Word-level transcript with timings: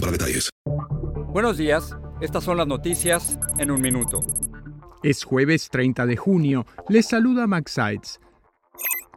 para 0.00 0.12
detalles. 0.12 0.50
Buenos 1.32 1.58
días. 1.58 1.96
Estas 2.20 2.44
son 2.44 2.56
las 2.56 2.66
noticias 2.66 3.38
en 3.58 3.70
un 3.70 3.80
minuto. 3.80 4.20
Es 5.02 5.24
jueves 5.24 5.68
30 5.70 6.06
de 6.06 6.16
junio. 6.16 6.66
Les 6.88 7.06
saluda 7.06 7.46
Max 7.46 7.72
Sides. 7.72 8.20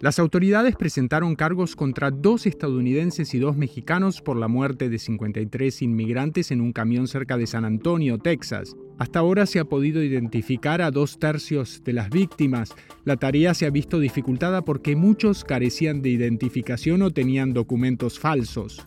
Las 0.02 0.18
autoridades 0.18 0.76
presentaron 0.76 1.36
cargos 1.36 1.76
contra 1.76 2.10
dos 2.10 2.48
estadounidenses 2.48 3.36
y 3.36 3.40
dos 3.40 3.56
mexicanos 3.56 4.22
por 4.22 4.36
la 4.36 4.48
muerte 4.48 4.90
de 4.90 4.98
53 4.98 5.84
inmigrantes 5.84 6.50
en 6.50 6.60
un 6.60 6.74
camión 6.74 7.08
cerca 7.08 7.38
de 7.38 7.46
San 7.46 7.66
Antonio, 7.66 8.18
Texas. 8.18 8.76
Hasta 8.98 9.20
ahora 9.20 9.46
se 9.46 9.60
ha 9.60 9.66
podido 9.66 10.02
identificar 10.02 10.82
a 10.82 10.90
dos 10.90 11.20
tercios 11.20 11.84
de 11.84 11.94
las 11.94 12.10
víctimas. 12.10 12.74
La 13.06 13.18
tarea 13.18 13.54
se 13.54 13.68
ha 13.68 13.70
visto 13.70 14.00
dificultada 14.00 14.64
porque 14.64 14.96
muchos 14.96 15.44
carecían 15.44 16.02
de 16.02 16.10
identificación 16.10 17.04
o 17.04 17.12
tenían 17.12 17.54
documentos 17.54 18.18
falsos. 18.18 18.84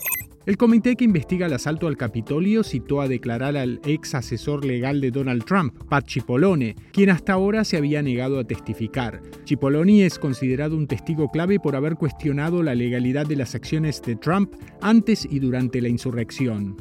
El 0.47 0.59
comité 0.59 0.95
que 0.95 1.07
investiga 1.07 1.47
el 1.47 1.55
asalto 1.55 1.87
al 1.87 1.97
Capitolio 1.97 2.65
citó 2.65 3.01
a 3.01 3.09
declarar 3.09 3.57
al 3.57 3.81
ex 3.87 4.15
asesor 4.15 4.63
legal 4.63 5.01
de 5.01 5.11
Donald 5.11 5.43
Trump, 5.47 5.73
Pat 5.89 6.07
Cipollone, 6.07 6.77
quien 6.93 7.09
hasta 7.09 7.33
ahora 7.33 7.65
se 7.65 7.79
había 7.79 8.03
negado 8.03 8.39
a 8.39 8.45
testificar. 8.45 9.23
Cipollone 9.49 10.05
es 10.05 10.19
considerado 10.19 10.77
un 10.77 10.87
testigo 10.87 11.31
clave 11.31 11.59
por 11.59 11.77
haber 11.77 11.97
cuestionado 11.97 12.63
la 12.63 12.75
legalidad 12.75 13.27
de 13.27 13.37
las 13.37 13.55
acciones 13.55 14.03
de 14.03 14.17
Trump 14.17 14.53
antes 14.83 15.27
y 15.31 15.39
durante 15.39 15.81
la 15.81 15.89
insurrección. 15.89 16.77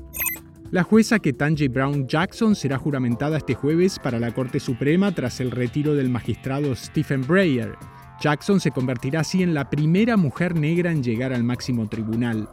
La 0.69 0.83
jueza 0.83 1.19
Ketanji 1.19 1.69
Brown 1.69 2.05
Jackson 2.05 2.55
será 2.55 2.77
juramentada 2.77 3.37
este 3.37 3.53
jueves 3.53 3.97
para 3.97 4.19
la 4.19 4.33
Corte 4.33 4.59
Suprema 4.59 5.13
tras 5.15 5.39
el 5.39 5.51
retiro 5.51 5.95
del 5.95 6.09
magistrado 6.09 6.75
Stephen 6.75 7.21
Breyer. 7.25 7.75
Jackson 8.19 8.59
se 8.59 8.71
convertirá 8.71 9.21
así 9.21 9.41
en 9.41 9.53
la 9.53 9.69
primera 9.69 10.17
mujer 10.17 10.55
negra 10.55 10.91
en 10.91 11.01
llegar 11.01 11.31
al 11.31 11.45
máximo 11.45 11.87
tribunal. 11.87 12.49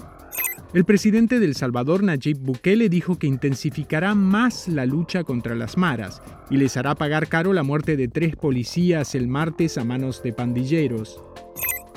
El 0.73 0.85
presidente 0.85 1.41
de 1.41 1.47
El 1.47 1.57
Salvador, 1.57 2.05
Nayib 2.05 2.39
Bukele, 2.39 2.89
dijo 2.89 3.19
que 3.19 3.27
intensificará 3.27 4.15
más 4.15 4.69
la 4.69 4.87
lucha 4.87 5.25
contra 5.25 5.57
las 5.57 5.77
maras 5.77 6.23
y 6.49 6.59
les 6.59 6.77
hará 6.77 6.95
pagar 6.95 7.27
caro 7.27 7.53
la 7.53 7.65
muerte 7.65 7.97
de 7.97 8.07
tres 8.07 8.37
policías 8.37 9.17
el 9.17 9.27
martes 9.27 9.79
a 9.79 9.85
manos 9.85 10.23
de 10.23 10.33
pandilleros. 10.33 11.21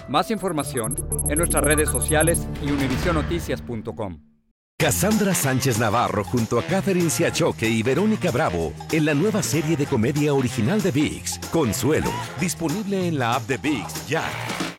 Más 0.10 0.32
información 0.32 0.96
en 1.30 1.38
nuestras 1.38 1.64
redes 1.64 1.88
sociales 1.88 2.48
y 2.66 2.72
univisionoticias.com. 2.72 4.20
Cassandra 4.80 5.36
Sánchez 5.36 5.78
Navarro 5.78 6.24
junto 6.24 6.58
a 6.58 6.64
Catherine 6.64 7.12
Siachoque 7.12 7.70
y 7.70 7.84
Verónica 7.84 8.32
Bravo 8.32 8.74
en 8.92 9.06
la 9.06 9.14
nueva 9.14 9.44
serie 9.44 9.78
de 9.78 9.86
comedia 9.86 10.34
original 10.34 10.82
de 10.82 10.92
VIX, 10.92 11.40
Consuelo, 11.52 12.12
disponible 12.42 13.08
en 13.08 13.20
la 13.20 13.36
app 13.36 13.48
de 13.48 13.58
VIX 13.58 14.08
ya. 14.08 14.24